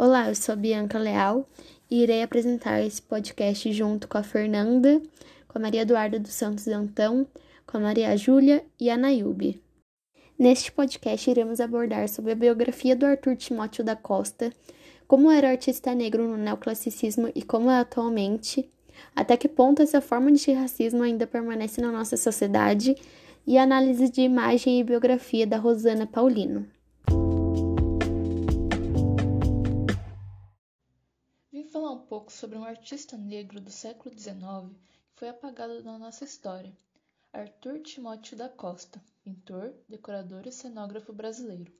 Olá, 0.00 0.28
eu 0.28 0.34
sou 0.36 0.54
Bianca 0.54 0.96
Leal 0.96 1.44
e 1.90 2.04
irei 2.04 2.22
apresentar 2.22 2.80
esse 2.80 3.02
podcast 3.02 3.72
junto 3.72 4.06
com 4.06 4.16
a 4.16 4.22
Fernanda, 4.22 5.02
com 5.48 5.58
a 5.58 5.60
Maria 5.60 5.80
Eduarda 5.80 6.20
dos 6.20 6.34
Santos 6.34 6.68
Antão, 6.68 7.26
com 7.66 7.78
a 7.78 7.80
Maria 7.80 8.16
Júlia 8.16 8.64
e 8.78 8.90
a 8.90 8.96
Nayube. 8.96 9.60
Neste 10.38 10.70
podcast 10.70 11.28
iremos 11.28 11.58
abordar 11.58 12.08
sobre 12.08 12.30
a 12.30 12.36
biografia 12.36 12.94
do 12.94 13.06
Arthur 13.06 13.34
Timóteo 13.34 13.82
da 13.82 13.96
Costa, 13.96 14.52
como 15.08 15.32
era 15.32 15.50
artista 15.50 15.92
negro 15.96 16.28
no 16.28 16.36
neoclassicismo 16.36 17.32
e 17.34 17.42
como 17.42 17.68
é 17.68 17.80
atualmente, 17.80 18.70
até 19.16 19.36
que 19.36 19.48
ponto 19.48 19.82
essa 19.82 20.00
forma 20.00 20.30
de 20.30 20.52
racismo 20.52 21.02
ainda 21.02 21.26
permanece 21.26 21.80
na 21.80 21.90
nossa 21.90 22.16
sociedade 22.16 22.94
e 23.44 23.58
análise 23.58 24.08
de 24.08 24.20
imagem 24.20 24.78
e 24.78 24.84
biografia 24.84 25.44
da 25.44 25.56
Rosana 25.56 26.06
Paulino. 26.06 26.77
Falar 31.88 32.00
um 32.02 32.06
pouco 32.06 32.30
sobre 32.30 32.58
um 32.58 32.64
artista 32.64 33.16
negro 33.16 33.62
do 33.62 33.70
século 33.70 34.14
XIX 34.14 34.76
que 35.10 35.20
foi 35.20 35.30
apagado 35.30 35.82
da 35.82 35.98
nossa 35.98 36.22
história, 36.22 36.76
Arthur 37.32 37.80
Timóteo 37.80 38.36
da 38.36 38.46
Costa, 38.46 39.02
pintor, 39.24 39.72
decorador 39.88 40.46
e 40.46 40.52
cenógrafo 40.52 41.14
brasileiro. 41.14 41.72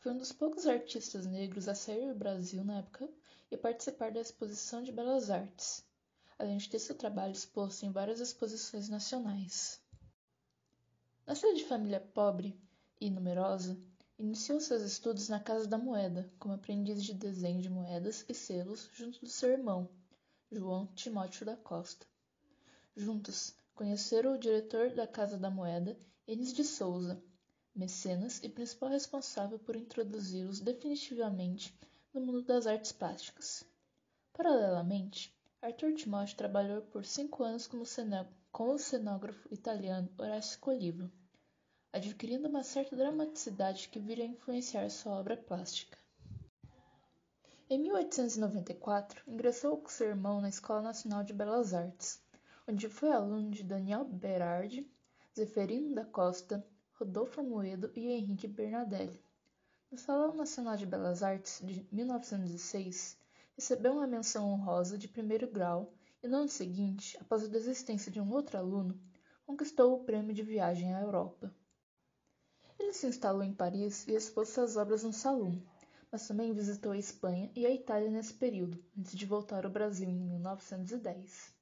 Foi 0.00 0.10
um 0.10 0.18
dos 0.18 0.32
poucos 0.32 0.66
artistas 0.66 1.24
negros 1.24 1.68
a 1.68 1.74
sair 1.76 2.08
do 2.08 2.18
Brasil 2.18 2.64
na 2.64 2.78
época 2.78 3.08
e 3.48 3.56
participar 3.56 4.10
da 4.10 4.20
Exposição 4.20 4.82
de 4.82 4.90
Belas 4.90 5.30
Artes, 5.30 5.84
além 6.36 6.56
de 6.56 6.68
ter 6.68 6.80
seu 6.80 6.96
trabalho 6.96 7.32
exposto 7.32 7.86
em 7.86 7.92
várias 7.92 8.18
exposições 8.18 8.88
nacionais. 8.88 9.80
Nascido 11.24 11.54
de 11.54 11.64
família 11.64 12.00
pobre 12.00 12.60
e 13.00 13.08
numerosa, 13.08 13.78
iniciou 14.18 14.60
seus 14.60 14.82
estudos 14.82 15.28
na 15.28 15.40
Casa 15.40 15.66
da 15.66 15.76
Moeda, 15.76 16.32
como 16.38 16.54
aprendiz 16.54 17.02
de 17.02 17.14
desenho 17.14 17.60
de 17.60 17.68
moedas 17.68 18.24
e 18.28 18.34
selos 18.34 18.88
junto 18.92 19.20
do 19.20 19.28
seu 19.28 19.50
irmão, 19.50 19.90
João 20.52 20.86
Timóteo 20.94 21.44
da 21.44 21.56
Costa. 21.56 22.06
Juntos, 22.96 23.54
conheceram 23.74 24.34
o 24.34 24.38
diretor 24.38 24.90
da 24.90 25.06
Casa 25.06 25.36
da 25.36 25.50
Moeda, 25.50 25.98
Enes 26.28 26.52
de 26.52 26.62
Souza, 26.62 27.20
mecenas 27.74 28.40
e 28.42 28.48
principal 28.48 28.88
responsável 28.88 29.58
por 29.58 29.74
introduzi-los 29.74 30.60
definitivamente 30.60 31.76
no 32.12 32.20
mundo 32.20 32.42
das 32.42 32.68
artes 32.68 32.92
plásticas. 32.92 33.64
Paralelamente, 34.32 35.36
Arthur 35.60 35.92
Timóteo 35.94 36.36
trabalhou 36.36 36.82
por 36.82 37.04
cinco 37.04 37.42
anos 37.42 37.66
como 37.66 37.84
com 38.52 38.68
o 38.70 38.78
cenógrafo 38.78 39.48
italiano 39.52 40.08
Horacio 40.16 40.60
Colivo, 40.60 41.10
adquirindo 41.94 42.48
uma 42.48 42.64
certa 42.64 42.96
dramaticidade 42.96 43.88
que 43.88 44.00
viria 44.00 44.24
a 44.24 44.26
influenciar 44.26 44.90
sua 44.90 45.12
obra 45.12 45.36
plástica. 45.36 45.96
Em 47.70 47.78
1894, 47.78 49.22
ingressou 49.28 49.76
com 49.76 49.88
seu 49.88 50.08
irmão 50.08 50.40
na 50.40 50.48
Escola 50.48 50.82
Nacional 50.82 51.22
de 51.22 51.32
Belas 51.32 51.72
Artes, 51.72 52.20
onde 52.66 52.88
foi 52.88 53.12
aluno 53.12 53.48
de 53.48 53.62
Daniel 53.62 54.04
Berardi, 54.04 54.90
Zeferino 55.36 55.94
da 55.94 56.04
Costa, 56.04 56.66
Rodolfo 56.94 57.44
Moedo 57.44 57.92
e 57.94 58.08
Henrique 58.08 58.48
Bernadelli. 58.48 59.22
No 59.88 59.96
Salão 59.96 60.34
Nacional 60.34 60.76
de 60.76 60.86
Belas 60.86 61.22
Artes 61.22 61.60
de 61.62 61.86
1906, 61.92 63.16
recebeu 63.54 63.92
uma 63.92 64.06
menção 64.08 64.50
honrosa 64.50 64.98
de 64.98 65.06
primeiro 65.06 65.46
grau 65.46 65.94
e 66.20 66.26
no 66.26 66.38
ano 66.38 66.48
seguinte, 66.48 67.16
após 67.20 67.44
a 67.44 67.48
desistência 67.48 68.10
de 68.10 68.20
um 68.20 68.32
outro 68.32 68.58
aluno, 68.58 69.00
conquistou 69.46 69.94
o 69.94 70.02
prêmio 70.02 70.34
de 70.34 70.42
viagem 70.42 70.92
à 70.92 71.00
Europa. 71.00 71.54
Ele 72.84 72.92
se 72.92 73.06
instalou 73.06 73.42
em 73.42 73.54
Paris 73.54 74.06
e 74.06 74.12
expôs 74.12 74.50
suas 74.50 74.76
obras 74.76 75.02
no 75.02 75.12
salão, 75.12 75.58
mas 76.12 76.28
também 76.28 76.52
visitou 76.52 76.92
a 76.92 76.98
Espanha 76.98 77.50
e 77.56 77.64
a 77.64 77.70
Itália 77.70 78.10
nesse 78.10 78.34
período, 78.34 78.78
antes 78.96 79.16
de 79.16 79.24
voltar 79.24 79.64
ao 79.64 79.72
Brasil 79.72 80.06
em 80.06 80.20
1910. 80.20 81.54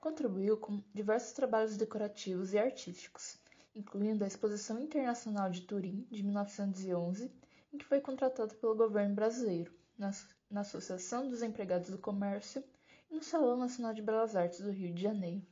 Contribuiu 0.00 0.56
com 0.56 0.82
diversos 0.92 1.34
trabalhos 1.34 1.76
decorativos 1.76 2.52
e 2.52 2.58
artísticos, 2.58 3.38
incluindo 3.76 4.24
a 4.24 4.26
Exposição 4.26 4.80
Internacional 4.80 5.48
de 5.50 5.60
Turim 5.60 6.04
de 6.10 6.20
1911, 6.20 7.30
em 7.72 7.78
que 7.78 7.86
foi 7.86 8.00
contratado 8.00 8.52
pelo 8.56 8.74
governo 8.74 9.14
brasileiro, 9.14 9.72
na, 9.96 10.10
na 10.50 10.62
Associação 10.62 11.28
dos 11.28 11.44
Empregados 11.44 11.90
do 11.90 11.98
Comércio 11.98 12.64
e 13.08 13.14
no 13.14 13.22
Salão 13.22 13.56
Nacional 13.56 13.94
de 13.94 14.02
Belas 14.02 14.34
Artes 14.34 14.60
do 14.60 14.72
Rio 14.72 14.92
de 14.92 15.00
Janeiro, 15.00 15.46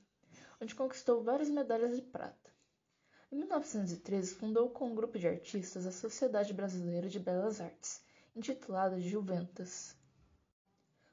onde 0.61 0.75
conquistou 0.75 1.23
várias 1.23 1.49
medalhas 1.49 1.95
de 1.95 2.03
prata. 2.03 2.48
Em 3.31 3.37
1913, 3.37 4.37
fundou 4.37 4.71
com 4.71 4.87
um 4.87 4.95
grupo 4.95 5.19
de 5.19 5.29
artistas 5.29 5.85
a 5.85 5.93
Sociedade 5.93 6.55
Brasileira 6.55 7.11
de 7.11 7.21
Belas 7.21 7.61
Artes, 7.61 8.01
intitulada 8.35 8.99
Juventas. 8.99 9.95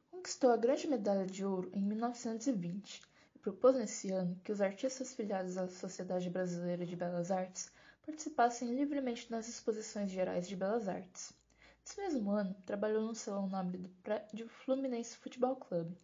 Conquistou 0.10 0.50
a 0.50 0.56
Grande 0.56 0.88
Medalha 0.88 1.26
de 1.26 1.44
Ouro 1.44 1.70
em 1.74 1.82
1920 1.82 3.02
e 3.36 3.40
propôs 3.40 3.76
nesse 3.76 4.12
ano 4.12 4.40
que 4.46 4.52
os 4.54 4.62
artistas 4.62 5.14
filiados 5.14 5.58
à 5.58 5.68
Sociedade 5.68 6.30
Brasileira 6.30 6.86
de 6.86 6.96
Belas 6.96 7.32
Artes 7.32 7.70
participassem 8.06 8.74
livremente 8.74 9.30
nas 9.30 9.50
exposições 9.50 10.10
gerais 10.10 10.48
de 10.48 10.56
Belas 10.56 10.88
Artes. 10.88 11.34
Nesse 11.82 12.00
mesmo 12.00 12.32
ano, 12.32 12.56
trabalhou 12.66 13.02
no 13.04 13.14
Salão 13.14 13.50
Nobre 13.50 13.78
do 13.78 13.90
prédio 13.90 14.48
Fluminense 14.48 15.18
Futebol 15.18 15.58
Clube, 15.58 15.98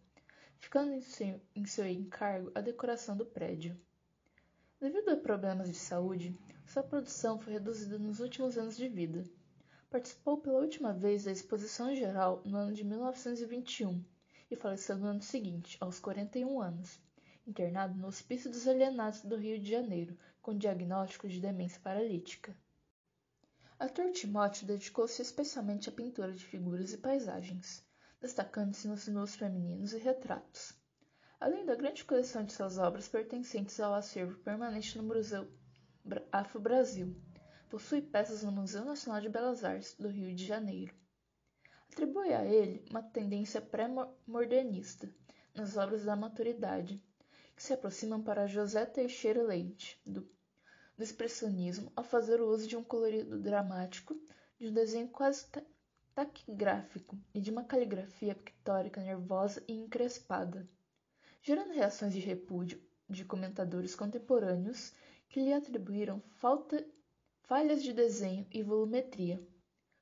ficando 0.58 0.92
em 0.92 1.00
seu, 1.00 1.40
em 1.56 1.64
seu 1.64 1.86
encargo 1.86 2.52
a 2.54 2.60
decoração 2.60 3.16
do 3.16 3.24
prédio. 3.24 3.80
Devido 4.82 5.10
a 5.10 5.16
problemas 5.16 5.68
de 5.68 5.76
saúde, 5.76 6.36
sua 6.66 6.82
produção 6.82 7.38
foi 7.38 7.52
reduzida 7.52 8.00
nos 8.00 8.18
últimos 8.18 8.58
anos 8.58 8.76
de 8.76 8.88
vida. 8.88 9.22
Participou 9.88 10.38
pela 10.38 10.58
última 10.58 10.92
vez 10.92 11.22
da 11.22 11.30
Exposição 11.30 11.94
Geral 11.94 12.42
no 12.44 12.56
ano 12.56 12.72
de 12.72 12.82
1921 12.82 14.04
e 14.50 14.56
faleceu 14.56 14.98
no 14.98 15.06
ano 15.06 15.22
seguinte, 15.22 15.76
aos 15.78 16.00
41 16.00 16.60
anos, 16.60 16.98
internado 17.46 17.96
no 17.96 18.08
Hospício 18.08 18.50
dos 18.50 18.66
Alienados 18.66 19.22
do 19.22 19.36
Rio 19.36 19.56
de 19.56 19.70
Janeiro, 19.70 20.18
com 20.40 20.58
diagnóstico 20.58 21.28
de 21.28 21.40
demência 21.40 21.80
paralítica. 21.80 22.52
Arthur 23.78 24.10
Timóteo 24.10 24.66
dedicou-se 24.66 25.22
especialmente 25.22 25.88
à 25.90 25.92
pintura 25.92 26.32
de 26.32 26.44
figuras 26.44 26.92
e 26.92 26.98
paisagens 26.98 27.86
destacando-se 28.20 28.88
nos 28.88 29.06
nus 29.06 29.36
femininos 29.36 29.92
e 29.92 29.98
retratos. 29.98 30.81
Além 31.42 31.66
da 31.66 31.74
grande 31.74 32.04
coleção 32.04 32.44
de 32.44 32.52
suas 32.52 32.78
obras 32.78 33.08
pertencentes 33.08 33.80
ao 33.80 33.94
acervo 33.94 34.38
permanente 34.44 34.96
no 34.96 35.02
Museu 35.02 35.50
Afro-Brasil, 36.30 37.20
possui 37.68 38.00
peças 38.00 38.44
no 38.44 38.52
Museu 38.52 38.84
Nacional 38.84 39.20
de 39.20 39.28
Belas 39.28 39.64
Artes 39.64 39.96
do 39.98 40.06
Rio 40.06 40.32
de 40.36 40.46
Janeiro. 40.46 40.94
Atribui 41.90 42.32
a 42.32 42.44
ele 42.44 42.84
uma 42.90 43.02
tendência 43.02 43.60
pré-modernista 43.60 45.12
nas 45.52 45.76
obras 45.76 46.04
da 46.04 46.14
maturidade, 46.14 47.02
que 47.56 47.62
se 47.64 47.72
aproximam 47.72 48.22
para 48.22 48.46
José 48.46 48.86
Teixeira 48.86 49.42
Leite, 49.42 50.00
do, 50.06 50.20
do 50.96 51.02
expressionismo, 51.02 51.90
ao 51.96 52.04
fazer 52.04 52.40
o 52.40 52.50
uso 52.50 52.68
de 52.68 52.76
um 52.76 52.84
colorido 52.84 53.36
dramático, 53.36 54.14
de 54.60 54.68
um 54.68 54.72
desenho 54.72 55.08
quase 55.08 55.44
taquigráfico 56.14 57.18
e 57.34 57.40
de 57.40 57.50
uma 57.50 57.64
caligrafia 57.64 58.32
pictórica 58.32 59.00
nervosa 59.00 59.60
e 59.66 59.72
encrespada, 59.72 60.68
gerando 61.42 61.72
reações 61.72 62.12
de 62.12 62.20
repúdio 62.20 62.80
de 63.08 63.24
comentadores 63.24 63.96
contemporâneos 63.96 64.94
que 65.28 65.40
lhe 65.40 65.52
atribuíram 65.52 66.22
falta, 66.36 66.86
falhas 67.42 67.82
de 67.82 67.92
desenho 67.92 68.46
e 68.50 68.62
volumetria. 68.62 69.44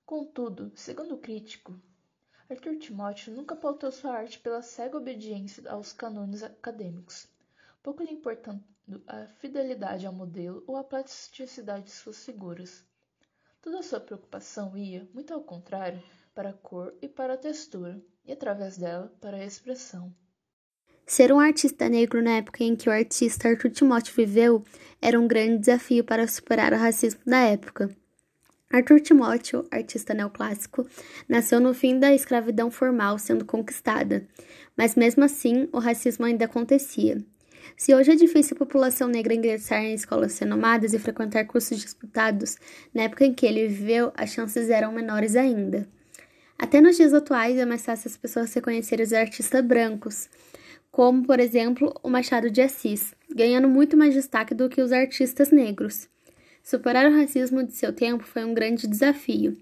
Contudo, 0.04 0.70
segundo 0.74 1.14
o 1.14 1.18
crítico, 1.18 1.80
Arthur 2.48 2.76
Timóteo 2.76 3.32
nunca 3.32 3.56
pautou 3.56 3.90
sua 3.90 4.12
arte 4.12 4.38
pela 4.38 4.60
cega 4.60 4.98
obediência 4.98 5.70
aos 5.70 5.94
cânones 5.94 6.42
acadêmicos, 6.42 7.26
pouco 7.82 8.02
lhe 8.02 8.12
importando 8.12 8.62
a 9.06 9.26
fidelidade 9.26 10.06
ao 10.06 10.12
modelo 10.12 10.62
ou 10.66 10.76
a 10.76 10.84
plasticidade 10.84 11.86
de 11.86 11.92
suas 11.92 12.22
figuras. 12.22 12.84
Toda 13.62 13.82
sua 13.82 14.00
preocupação 14.00 14.76
ia, 14.76 15.08
muito 15.14 15.32
ao 15.32 15.42
contrário, 15.42 16.02
para 16.34 16.50
a 16.50 16.54
cor 16.54 16.94
e 17.00 17.08
para 17.08 17.34
a 17.34 17.38
textura, 17.38 18.02
e 18.24 18.32
através 18.32 18.76
dela 18.76 19.16
para 19.20 19.38
a 19.38 19.44
expressão. 19.44 20.14
Ser 21.06 21.32
um 21.32 21.40
artista 21.40 21.88
negro 21.88 22.22
na 22.22 22.36
época 22.36 22.62
em 22.62 22.76
que 22.76 22.88
o 22.88 22.92
artista 22.92 23.48
Arthur 23.48 23.70
Timóteo 23.70 24.14
viveu 24.14 24.64
era 25.02 25.18
um 25.18 25.26
grande 25.26 25.58
desafio 25.58 26.04
para 26.04 26.26
superar 26.28 26.72
o 26.72 26.76
racismo 26.76 27.20
da 27.26 27.38
época. 27.38 27.90
Arthur 28.72 29.00
Timóteo, 29.00 29.66
artista 29.68 30.14
neoclássico, 30.14 30.86
nasceu 31.28 31.58
no 31.58 31.74
fim 31.74 31.98
da 31.98 32.14
escravidão 32.14 32.70
formal 32.70 33.18
sendo 33.18 33.44
conquistada, 33.44 34.28
mas 34.76 34.94
mesmo 34.94 35.24
assim 35.24 35.68
o 35.72 35.80
racismo 35.80 36.24
ainda 36.24 36.44
acontecia. 36.44 37.20
Se 37.76 37.94
hoje 37.94 38.12
é 38.12 38.14
difícil 38.14 38.54
a 38.54 38.58
população 38.58 39.08
negra 39.08 39.34
ingressar 39.34 39.82
em 39.82 39.94
escolas 39.94 40.38
renomadas 40.38 40.94
e 40.94 40.98
frequentar 40.98 41.46
cursos 41.46 41.80
disputados, 41.80 42.56
na 42.94 43.02
época 43.02 43.24
em 43.24 43.34
que 43.34 43.44
ele 43.44 43.66
viveu, 43.66 44.12
as 44.16 44.30
chances 44.30 44.70
eram 44.70 44.92
menores 44.92 45.34
ainda. 45.34 45.88
Até 46.58 46.80
nos 46.80 46.96
dias 46.96 47.14
atuais 47.14 47.56
é 47.56 47.64
mais 47.64 47.84
fácil 47.84 48.08
as 48.08 48.16
pessoas 48.16 48.52
reconhecerem 48.52 49.04
os 49.04 49.12
artistas 49.12 49.64
brancos, 49.64 50.28
como, 50.90 51.24
por 51.24 51.38
exemplo, 51.38 51.94
o 52.02 52.08
Machado 52.10 52.50
de 52.50 52.60
Assis, 52.60 53.14
ganhando 53.34 53.68
muito 53.68 53.96
mais 53.96 54.14
destaque 54.14 54.54
do 54.54 54.68
que 54.68 54.82
os 54.82 54.92
artistas 54.92 55.50
negros. 55.50 56.08
Superar 56.62 57.10
o 57.10 57.16
racismo 57.16 57.64
de 57.64 57.72
seu 57.72 57.92
tempo 57.92 58.24
foi 58.24 58.44
um 58.44 58.54
grande 58.54 58.86
desafio. 58.86 59.56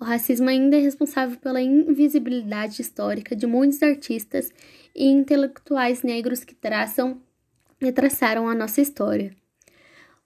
o 0.00 0.04
racismo 0.04 0.48
ainda 0.48 0.76
é 0.76 0.80
responsável 0.80 1.38
pela 1.38 1.60
invisibilidade 1.60 2.82
histórica 2.82 3.36
de 3.36 3.46
muitos 3.46 3.80
artistas 3.82 4.50
e 4.94 5.06
intelectuais 5.06 6.02
negros 6.02 6.42
que 6.42 6.56
traçam 6.56 7.22
e 7.80 7.92
traçaram 7.92 8.48
a 8.48 8.54
nossa 8.54 8.80
história. 8.80 9.32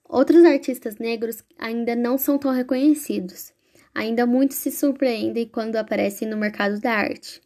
Outros 0.03 0.43
artistas 0.45 0.97
negros 0.97 1.43
ainda 1.59 1.95
não 1.95 2.17
são 2.17 2.39
tão 2.39 2.51
reconhecidos. 2.51 3.53
Ainda 3.93 4.25
muitos 4.25 4.57
se 4.57 4.71
surpreendem 4.71 5.47
quando 5.47 5.75
aparecem 5.75 6.27
no 6.27 6.37
mercado 6.37 6.79
da 6.79 6.93
arte. 6.93 7.41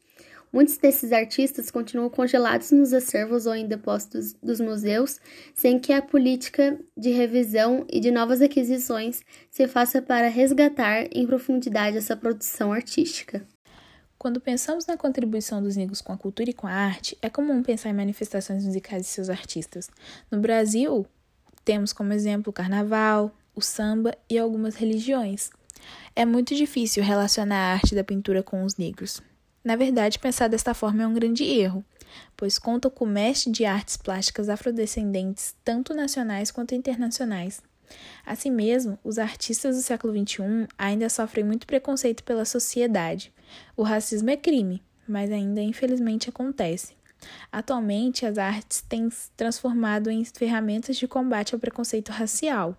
Muitos 0.52 0.78
desses 0.78 1.14
artistas 1.14 1.72
continuam 1.72 2.10
congelados 2.10 2.72
nos 2.72 2.92
acervos 2.92 3.46
ou 3.46 3.56
em 3.56 3.66
depósitos 3.66 4.34
dos 4.34 4.60
museus, 4.60 5.20
sem 5.56 5.80
que 5.80 5.94
a 5.94 6.02
política 6.02 6.78
de 6.98 7.10
revisão 7.12 7.86
e 7.90 8.02
de 8.02 8.12
novas 8.12 8.42
aquisições 8.42 9.22
se 9.50 9.66
faça 9.66 10.02
para 10.02 10.28
resgatar 10.28 11.08
em 11.12 11.26
profundidade 11.26 11.98
essa 11.98 12.18
produção 12.18 12.74
artística. 12.74 13.48
Quando 14.18 14.42
pensamos 14.42 14.86
na 14.86 14.98
contribuição 14.98 15.64
dos 15.64 15.78
negros 15.78 16.02
com 16.02 16.12
a 16.12 16.18
cultura 16.18 16.50
e 16.50 16.54
com 16.54 16.68
a 16.68 16.74
arte, 16.74 17.18
é 17.22 17.30
comum 17.30 17.64
pensar 17.64 17.90
em 17.90 17.94
manifestações 17.94 18.66
musicais 18.66 19.04
de 19.04 19.08
seus 19.08 19.30
artistas. 19.30 19.90
No 20.30 20.40
Brasil, 20.40 21.08
temos 21.64 21.94
como 21.94 22.12
exemplo 22.12 22.50
o 22.50 22.54
carnaval, 22.54 23.32
o 23.56 23.62
samba 23.62 24.14
e 24.30 24.38
algumas 24.38 24.76
religiões. 24.76 25.50
É 26.14 26.26
muito 26.26 26.54
difícil 26.54 27.04
relacionar 27.04 27.56
a 27.56 27.74
arte 27.74 27.96
da 27.96 28.04
pintura 28.04 28.44
com 28.44 28.64
os 28.64 28.76
negros. 28.76 29.22
Na 29.64 29.76
verdade, 29.76 30.18
pensar 30.18 30.48
desta 30.48 30.74
forma 30.74 31.04
é 31.04 31.08
um 31.08 31.14
grande 31.14 31.44
erro, 31.44 31.86
pois 32.36 32.58
conta 32.58 32.90
com 32.90 33.06
o 33.06 33.08
mestre 33.08 33.52
de 33.52 33.64
artes 33.64 33.96
plásticas 33.96 34.50
afrodescendentes, 34.50 35.56
tanto 35.64 35.94
nacionais 35.94 36.50
quanto 36.50 36.74
internacionais. 36.74 37.62
Assim 38.26 38.50
mesmo, 38.50 38.98
os 39.04 39.20
artistas 39.20 39.76
do 39.76 39.82
século 39.84 40.14
XXI 40.14 40.68
ainda 40.78 41.10
sofrem 41.10 41.44
muito 41.44 41.68
preconceito 41.68 42.24
pela 42.24 42.46
sociedade. 42.46 43.34
O 43.76 43.84
racismo 43.84 44.30
é 44.30 44.38
crime, 44.38 44.82
mas 45.08 45.32
ainda 45.32 45.62
infelizmente 45.62 46.30
acontece. 46.30 46.94
Atualmente, 47.52 48.26
as 48.26 48.38
artes 48.38 48.82
têm 48.82 49.10
se 49.10 49.30
transformado 49.32 50.10
em 50.10 50.24
ferramentas 50.26 50.98
de 50.98 51.08
combate 51.08 51.54
ao 51.54 51.60
preconceito 51.60 52.12
racial. 52.12 52.76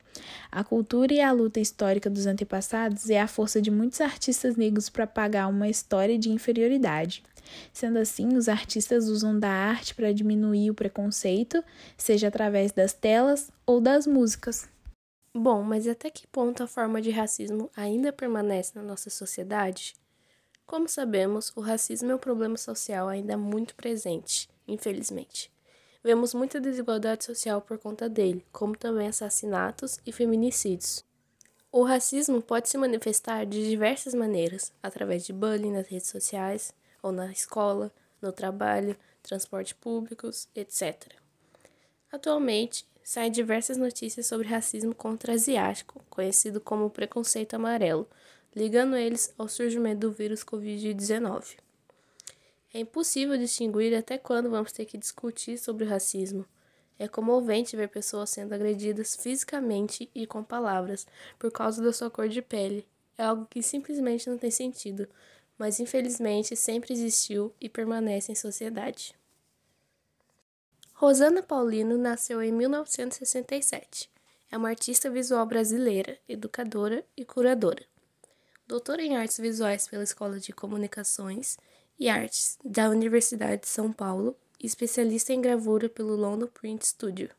A 0.50 0.65
cultura 0.65 1.12
e 1.12 1.21
a 1.21 1.33
luta 1.33 1.61
histórica 1.61 2.09
dos 2.09 2.27
antepassados 2.27 3.11
é 3.11 3.21
a 3.21 3.27
força 3.27 3.61
de 3.61 3.71
muitos 3.71 4.00
artistas 4.00 4.56
negros 4.56 4.89
para 4.89 5.06
pagar 5.06 5.49
uma 5.49 5.69
história 5.69 6.19
de 6.19 6.31
inferioridade. 6.31 7.23
Sendo 7.73 7.99
assim, 7.99 8.37
os 8.37 8.49
artistas 8.49 9.09
usam 9.09 9.39
da 9.39 9.50
arte 9.50 9.94
para 9.94 10.12
diminuir 10.12 10.71
o 10.71 10.75
preconceito, 10.75 11.62
seja 11.97 12.29
através 12.29 12.73
das 12.73 12.93
telas 12.93 13.50
ou 13.67 13.81
das 13.81 14.06
músicas. 14.06 14.69
Bom, 15.35 15.62
mas 15.62 15.89
até 15.89 16.11
que 16.11 16.27
ponto 16.27 16.62
a 16.62 16.67
forma 16.67 17.00
de 17.00 17.11
racismo 17.11 17.71
ainda 17.75 18.12
permanece 18.12 18.73
na 18.75 18.83
nossa 18.83 19.09
sociedade? 19.09 19.94
Como 20.72 20.88
sabemos, 20.88 21.52
o 21.54 21.60
racismo 21.60 22.10
é 22.10 22.14
um 22.14 22.19
problema 22.19 22.56
social 22.56 23.06
ainda 23.06 23.36
muito 23.36 23.74
presente, 23.74 24.48
infelizmente. 24.66 25.52
Vemos 26.02 26.32
muita 26.32 26.58
desigualdade 26.58 27.26
social 27.26 27.60
por 27.60 27.76
conta 27.76 28.08
dele, 28.08 28.42
como 28.50 28.74
também 28.74 29.06
assassinatos 29.06 30.00
e 30.06 30.10
feminicídios. 30.10 31.04
O 31.70 31.82
racismo 31.82 32.40
pode 32.40 32.70
se 32.70 32.78
manifestar 32.78 33.44
de 33.44 33.69
diversas 33.69 34.14
maneiras, 34.14 34.72
através 34.82 35.26
de 35.26 35.32
bullying 35.34 35.72
nas 35.72 35.88
redes 35.88 36.08
sociais, 36.08 36.72
ou 37.02 37.12
na 37.12 37.30
escola, 37.30 37.92
no 38.22 38.32
trabalho, 38.32 38.96
transporte 39.22 39.74
públicos, 39.74 40.48
etc. 40.54 41.12
Atualmente, 42.10 42.86
saem 43.04 43.30
diversas 43.30 43.76
notícias 43.76 44.24
sobre 44.24 44.48
racismo 44.48 44.94
contra 44.94 45.34
asiático, 45.34 46.02
conhecido 46.08 46.62
como 46.62 46.88
preconceito 46.88 47.52
amarelo, 47.52 48.08
ligando 48.54 48.96
eles 48.96 49.32
ao 49.38 49.49
surgimento 49.49 50.00
do 50.00 50.12
vírus 50.12 50.44
Covid-19. 50.44 51.56
É 52.75 52.81
impossível 52.81 53.37
distinguir 53.37 53.94
até 53.94 54.16
quando 54.16 54.50
vamos 54.50 54.72
ter 54.72 54.84
que 54.84 54.99
discutir 54.99 55.58
sobre 55.58 55.84
o 55.84 55.88
racismo. 55.88 56.44
É 56.99 57.08
comovente 57.08 57.76
ver 57.76 57.88
pessoas 57.88 58.31
sendo 58.31 58.54
agredidas 58.54 59.16
fisicamente 59.16 60.10
e 60.14 60.26
com 60.26 60.43
palavras 60.43 61.06
por 61.38 61.50
causa 61.50 61.82
da 61.82 61.93
sua 61.93 62.10
cor 62.10 62.28
de 62.28 62.40
pele. 62.40 62.87
É 63.19 63.25
algo 63.25 63.46
que 63.46 63.62
simplesmente 63.62 64.28
não 64.28 64.38
tem 64.38 64.50
sentido, 64.50 65.08
mas 65.58 65.81
infelizmente 65.81 66.56
sempre 66.56 66.93
existiu 66.93 67.52
e 67.60 67.69
permanece 67.69 68.32
em 68.32 68.34
sociedade. 68.34 69.14
Rosana 70.94 71.43
Paulino 71.43 71.98
nasceu 71.98 72.43
em 72.43 72.52
1967. 72.52 74.10
É 74.50 74.56
uma 74.56 74.69
artista 74.69 75.10
visual 75.10 75.44
brasileira, 75.44 76.19
educadora 76.28 77.05
e 77.16 77.25
curadora 77.25 77.92
doutora 78.67 79.03
em 79.03 79.17
Artes 79.17 79.38
Visuais 79.38 79.88
pela 79.88 80.03
Escola 80.03 80.38
de 80.38 80.53
Comunicações 80.53 81.59
e 81.99 82.09
Artes 82.09 82.59
da 82.64 82.88
Universidade 82.88 83.62
de 83.62 83.69
São 83.69 83.93
Paulo 83.93 84.37
e 84.61 84.67
especialista 84.67 85.32
em 85.32 85.41
gravura 85.41 85.88
pelo 85.88 86.17
London 86.17 86.47
Print 86.47 86.87
Studio. 86.87 87.31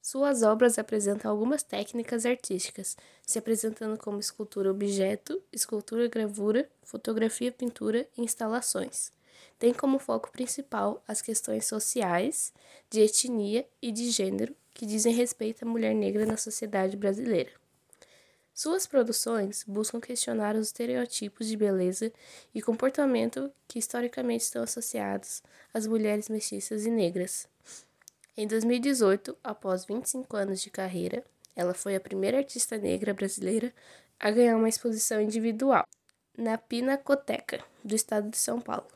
Suas 0.00 0.42
obras 0.42 0.78
apresentam 0.78 1.30
algumas 1.30 1.62
técnicas 1.62 2.24
artísticas, 2.24 2.96
se 3.26 3.38
apresentando 3.38 3.98
como 3.98 4.18
escultura 4.18 4.70
objeto, 4.70 5.42
escultura 5.52 6.08
gravura, 6.08 6.68
fotografia 6.82 7.52
pintura 7.52 8.08
e 8.16 8.22
instalações. 8.22 9.12
Tem 9.58 9.74
como 9.74 9.98
foco 9.98 10.30
principal 10.30 11.02
as 11.06 11.20
questões 11.20 11.66
sociais, 11.66 12.54
de 12.88 13.00
etnia 13.00 13.68
e 13.82 13.92
de 13.92 14.10
gênero 14.10 14.56
que 14.72 14.86
dizem 14.86 15.12
respeito 15.12 15.64
à 15.64 15.68
mulher 15.68 15.94
negra 15.94 16.24
na 16.24 16.36
sociedade 16.36 16.96
brasileira. 16.96 17.50
Suas 18.58 18.88
produções 18.88 19.62
buscam 19.68 20.00
questionar 20.00 20.56
os 20.56 20.66
estereotipos 20.66 21.46
de 21.46 21.56
beleza 21.56 22.12
e 22.52 22.60
comportamento 22.60 23.52
que 23.68 23.78
historicamente 23.78 24.42
estão 24.42 24.64
associados 24.64 25.44
às 25.72 25.86
mulheres 25.86 26.28
mestiças 26.28 26.84
e 26.84 26.90
negras. 26.90 27.46
Em 28.36 28.48
2018, 28.48 29.38
após 29.44 29.84
25 29.84 30.36
anos 30.36 30.60
de 30.60 30.70
carreira, 30.70 31.24
ela 31.54 31.72
foi 31.72 31.94
a 31.94 32.00
primeira 32.00 32.38
artista 32.38 32.76
negra 32.76 33.14
brasileira 33.14 33.72
a 34.18 34.28
ganhar 34.28 34.56
uma 34.56 34.68
exposição 34.68 35.20
individual 35.20 35.86
na 36.36 36.58
Pinacoteca, 36.58 37.64
do 37.84 37.94
estado 37.94 38.28
de 38.28 38.38
São 38.38 38.60
Paulo. 38.60 38.88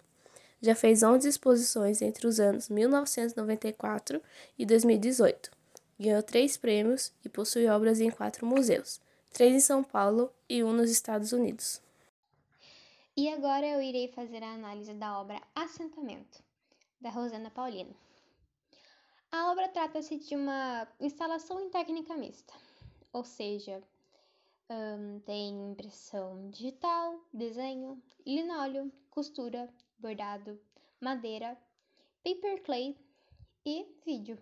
Já 0.61 0.75
fez 0.75 1.05
11 1.05 1.29
exposições 1.29 2.03
entre 2.03 2.27
os 2.27 2.41
anos 2.41 2.69
1994 2.69 4.21
e 4.59 4.67
2018. 4.67 5.53
Ganhou 6.01 6.23
três 6.25 6.57
prêmios 6.57 7.13
e 7.25 7.29
possui 7.29 7.69
obras 7.69 8.01
em 8.01 8.11
quatro 8.11 8.45
museus 8.45 9.01
três 9.33 9.55
em 9.55 9.61
São 9.61 9.83
Paulo 9.83 10.31
e 10.49 10.63
um 10.63 10.73
nos 10.73 10.91
Estados 10.91 11.33
Unidos. 11.33 11.81
E 13.17 13.29
agora 13.29 13.67
eu 13.67 13.81
irei 13.83 14.09
fazer 14.09 14.43
a 14.43 14.53
análise 14.53 14.95
da 14.95 15.21
obra 15.21 15.41
Assentamento, 15.55 16.43
da 17.01 17.11
Rosana 17.11 17.51
Paulino. 17.51 17.95
A 19.31 19.51
obra 19.51 19.69
trata-se 19.69 20.19
de 20.19 20.37
uma 20.37 20.87
instalação 21.01 21.61
em 21.61 21.71
técnica 21.71 22.15
mista, 22.15 22.53
ou 23.13 23.25
seja, 23.25 23.83
um, 24.71 25.21
tem 25.21 25.73
impressão 25.73 26.51
digital, 26.51 27.19
desenho, 27.33 28.03
linóleo, 28.27 28.93
costura, 29.11 29.69
bordado, 29.99 30.61
madeira, 31.01 31.59
paper 32.23 32.63
clay 32.63 32.97
e 33.65 33.87
vídeo. 34.05 34.39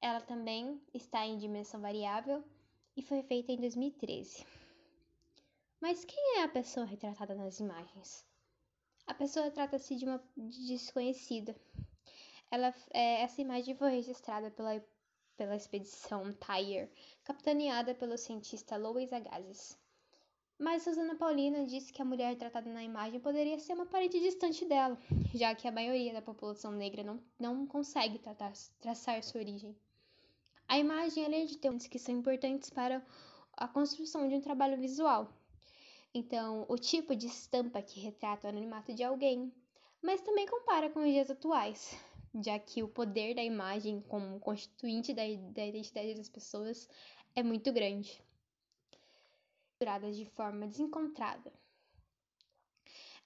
Ela 0.00 0.20
também 0.20 0.80
está 0.94 1.24
em 1.24 1.38
dimensão 1.38 1.80
variável 1.80 2.44
e 2.96 3.02
foi 3.02 3.22
feita 3.22 3.52
em 3.52 3.56
2013. 3.56 4.44
Mas 5.80 6.04
quem 6.04 6.38
é 6.38 6.42
a 6.42 6.48
pessoa 6.48 6.84
retratada 6.84 7.34
nas 7.34 7.58
imagens? 7.58 8.26
A 9.06 9.14
pessoa 9.14 9.50
trata-se 9.50 9.96
de 9.96 10.04
uma 10.04 10.22
desconhecida. 10.36 11.56
Ela, 12.50 12.74
é, 12.92 13.22
essa 13.22 13.40
imagem 13.40 13.74
foi 13.74 13.90
registrada 13.90 14.50
pela, 14.50 14.84
pela 15.36 15.56
expedição 15.56 16.32
Tyre, 16.34 16.90
capitaneada 17.24 17.94
pelo 17.94 18.18
cientista 18.18 18.76
Louis 18.76 19.12
Agassiz. 19.12 19.78
Mas 20.58 20.82
Susana 20.82 21.16
Paulina 21.16 21.64
disse 21.64 21.90
que 21.90 22.02
a 22.02 22.04
mulher 22.04 22.28
retratada 22.28 22.70
na 22.70 22.84
imagem 22.84 23.18
poderia 23.18 23.58
ser 23.58 23.72
uma 23.72 23.86
parente 23.86 24.20
distante 24.20 24.66
dela, 24.66 24.98
já 25.34 25.54
que 25.54 25.66
a 25.66 25.72
maioria 25.72 26.12
da 26.12 26.20
população 26.20 26.70
negra 26.70 27.02
não, 27.02 27.18
não 27.38 27.66
consegue 27.66 28.18
tratar, 28.18 28.52
traçar 28.78 29.22
sua 29.22 29.40
origem. 29.40 29.74
A 30.70 30.78
imagem, 30.78 31.24
além 31.26 31.46
de 31.46 31.58
ter 31.58 31.76
que 31.88 31.98
são 31.98 32.14
importantes 32.14 32.70
para 32.70 33.04
a 33.54 33.66
construção 33.66 34.28
de 34.28 34.36
um 34.36 34.40
trabalho 34.40 34.78
visual. 34.78 35.28
Então, 36.14 36.64
o 36.68 36.78
tipo 36.78 37.16
de 37.16 37.26
estampa 37.26 37.82
que 37.82 37.98
retrata 37.98 38.46
o 38.46 38.50
anonimato 38.50 38.94
de 38.94 39.02
alguém, 39.02 39.52
mas 40.00 40.20
também 40.20 40.46
compara 40.46 40.88
com 40.88 41.00
os 41.00 41.06
dias 41.06 41.28
atuais, 41.28 41.98
já 42.40 42.56
que 42.56 42.84
o 42.84 42.88
poder 42.88 43.34
da 43.34 43.42
imagem 43.42 44.00
como 44.02 44.38
constituinte 44.38 45.12
da, 45.12 45.22
da 45.52 45.66
identidade 45.66 46.14
das 46.14 46.28
pessoas 46.28 46.88
é 47.34 47.42
muito 47.42 47.72
grande. 47.72 48.22
Duradas 49.80 50.16
de 50.16 50.24
forma 50.24 50.68
desencontrada. 50.68 51.52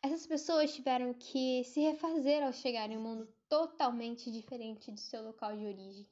Essas 0.03 0.27
pessoas 0.27 0.75
tiveram 0.75 1.13
que 1.13 1.63
se 1.65 1.81
refazer 1.81 2.43
ao 2.43 2.55
chegar 2.55 2.91
em 2.91 2.97
um 2.97 3.03
mundo 3.03 3.29
totalmente 3.51 4.33
diferente 4.33 4.91
de 4.91 5.01
seu 5.03 5.23
local 5.23 5.55
de 5.55 5.67
origem. 5.67 6.09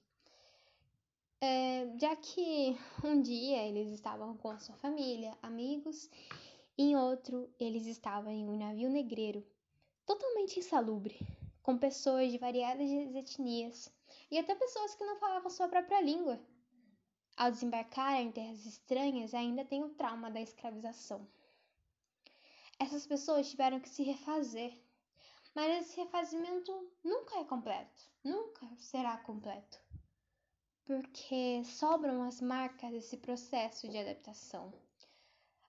É, 1.44 1.98
já 1.98 2.14
que 2.14 2.78
um 3.02 3.20
dia 3.20 3.66
eles 3.66 3.88
estavam 3.88 4.36
com 4.36 4.50
a 4.50 4.60
sua 4.60 4.76
família, 4.76 5.36
amigos, 5.42 6.08
Em 6.78 6.96
outro, 6.96 7.52
eles 7.58 7.84
estavam 7.86 8.32
em 8.32 8.48
um 8.48 8.56
navio 8.56 8.88
negreiro, 8.88 9.44
totalmente 10.06 10.60
insalubre, 10.60 11.18
com 11.60 11.76
pessoas 11.76 12.30
de 12.30 12.38
variadas 12.38 12.88
etnias 12.88 13.92
e 14.30 14.38
até 14.38 14.54
pessoas 14.54 14.94
que 14.94 15.04
não 15.04 15.16
falavam 15.18 15.50
sua 15.50 15.68
própria 15.68 16.00
língua. 16.00 16.40
Ao 17.36 17.50
desembarcar 17.50 18.20
em 18.20 18.30
terras 18.30 18.64
estranhas, 18.64 19.34
ainda 19.34 19.64
tem 19.64 19.82
o 19.82 19.94
trauma 19.94 20.30
da 20.30 20.40
escravização. 20.40 21.26
Essas 22.78 23.04
pessoas 23.04 23.50
tiveram 23.50 23.80
que 23.80 23.88
se 23.88 24.04
refazer, 24.04 24.72
mas 25.56 25.82
esse 25.82 25.96
refazimento 25.96 26.72
nunca 27.02 27.40
é 27.40 27.44
completo, 27.44 28.02
nunca 28.22 28.64
será 28.78 29.16
completo, 29.16 29.81
porque 30.84 31.62
sobram 31.64 32.22
as 32.22 32.40
marcas 32.40 32.90
desse 32.90 33.16
processo 33.16 33.88
de 33.88 33.98
adaptação, 33.98 34.72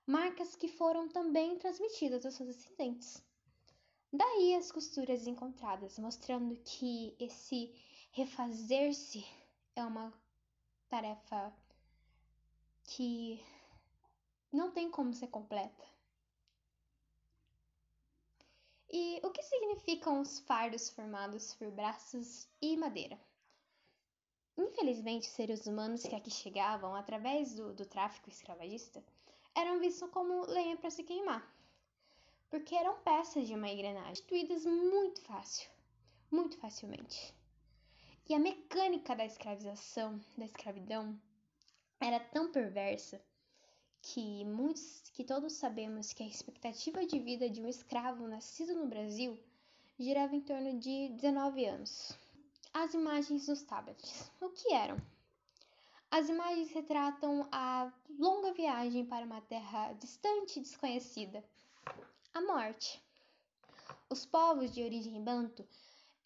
marcas 0.06 0.56
que 0.56 0.68
foram 0.68 1.08
também 1.08 1.56
transmitidas 1.56 2.26
aos 2.26 2.34
seus 2.34 2.56
descendentes. 2.56 3.22
Daí 4.12 4.54
as 4.54 4.70
costuras 4.70 5.26
encontradas, 5.26 5.98
mostrando 5.98 6.56
que 6.64 7.16
esse 7.18 7.74
refazer-se 8.12 9.26
é 9.74 9.84
uma 9.84 10.12
tarefa 10.88 11.52
que 12.84 13.44
não 14.52 14.70
tem 14.70 14.90
como 14.90 15.12
ser 15.12 15.28
completa. 15.28 15.84
E 18.88 19.20
o 19.24 19.30
que 19.30 19.42
significam 19.42 20.20
os 20.20 20.38
fardos 20.38 20.88
formados 20.90 21.54
por 21.54 21.68
braços 21.72 22.46
e 22.62 22.76
madeira? 22.76 23.18
Infelizmente, 24.56 25.26
seres 25.26 25.66
humanos 25.66 26.02
que 26.02 26.14
aqui 26.14 26.30
chegavam 26.30 26.94
através 26.94 27.54
do, 27.54 27.72
do 27.72 27.84
tráfico 27.84 28.30
escravagista 28.30 29.02
eram 29.54 29.80
vistos 29.80 30.10
como 30.10 30.46
lenha 30.46 30.76
para 30.76 30.90
se 30.90 31.02
queimar, 31.02 31.44
porque 32.50 32.74
eram 32.74 33.00
peças 33.00 33.46
de 33.46 33.54
uma 33.54 33.68
engrenagem 33.68 34.12
destruídas 34.12 34.64
muito 34.64 35.20
fácil, 35.22 35.70
muito 36.30 36.56
facilmente. 36.58 37.34
E 38.28 38.34
a 38.34 38.38
mecânica 38.38 39.14
da 39.14 39.24
escravização, 39.24 40.20
da 40.36 40.44
escravidão, 40.44 41.20
era 42.00 42.18
tão 42.18 42.50
perversa 42.50 43.20
que 44.00 44.44
muitos, 44.44 45.02
que 45.12 45.24
todos 45.24 45.54
sabemos 45.54 46.12
que 46.12 46.22
a 46.22 46.26
expectativa 46.26 47.04
de 47.06 47.18
vida 47.18 47.48
de 47.48 47.60
um 47.60 47.68
escravo 47.68 48.28
nascido 48.28 48.74
no 48.74 48.86
Brasil 48.86 49.38
girava 49.98 50.34
em 50.36 50.40
torno 50.40 50.78
de 50.78 51.08
19 51.10 51.64
anos. 51.64 52.23
As 52.76 52.92
imagens 52.92 53.46
nos 53.46 53.62
tablets. 53.62 54.32
O 54.40 54.50
que 54.50 54.74
eram? 54.74 55.00
As 56.10 56.28
imagens 56.28 56.72
retratam 56.72 57.48
a 57.52 57.92
longa 58.18 58.52
viagem 58.52 59.06
para 59.06 59.24
uma 59.24 59.40
terra 59.40 59.92
distante 59.92 60.58
e 60.58 60.62
desconhecida. 60.62 61.44
A 62.34 62.40
morte. 62.40 63.00
Os 64.10 64.26
povos 64.26 64.74
de 64.74 64.82
origem 64.82 65.22
banto 65.22 65.64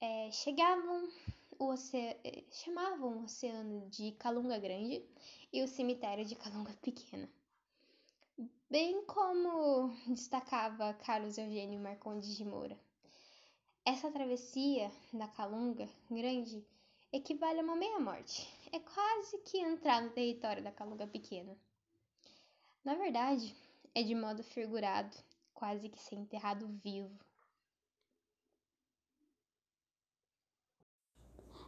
é, 0.01 0.33
chegavam 0.33 1.11
o 1.59 1.75
eh, 1.75 2.45
chamavam 2.51 3.19
o 3.19 3.25
oceano 3.25 3.87
de 3.91 4.13
Calunga 4.13 4.59
Grande 4.59 5.05
e 5.53 5.63
o 5.63 5.69
cemitério 5.69 6.25
de 6.25 6.35
Calunga 6.35 6.73
Pequena. 6.81 7.29
Bem 8.71 9.05
como 9.05 9.95
destacava 10.07 10.95
Carlos 10.95 11.37
Eugênio 11.37 11.79
Marcondes 11.79 12.35
de 12.35 12.45
Moura. 12.45 12.88
Essa 13.89 14.11
travessia 14.11 14.93
da 15.15 15.27
Calunga 15.27 15.89
Grande 16.11 16.63
equivale 17.11 17.61
a 17.61 17.63
uma 17.63 17.75
meia-morte. 17.75 18.47
É 18.71 18.79
quase 18.79 19.39
que 19.39 19.57
entrar 19.57 20.03
no 20.03 20.11
território 20.11 20.63
da 20.63 20.71
Calunga 20.71 21.07
Pequena. 21.07 21.57
Na 22.85 22.95
verdade, 22.97 23.57
é 23.95 24.03
de 24.03 24.15
modo 24.15 24.43
figurado, 24.43 25.17
quase 25.55 25.89
que 25.89 25.99
ser 25.99 26.17
enterrado 26.17 26.69
vivo. 26.85 27.19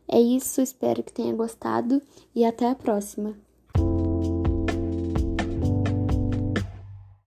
É 0.06 0.20
isso, 0.20 0.60
espero 0.60 1.02
que 1.02 1.14
tenha 1.14 1.34
gostado 1.34 2.02
e 2.34 2.44
até 2.44 2.68
a 2.68 2.74
próxima. 2.74 3.34